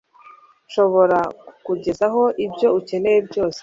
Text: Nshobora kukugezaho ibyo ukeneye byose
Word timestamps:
Nshobora 0.67 1.19
kukugezaho 1.45 2.23
ibyo 2.45 2.67
ukeneye 2.79 3.19
byose 3.27 3.59